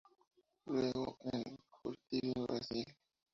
[0.65, 2.85] Luego en Curitiba, Brasil.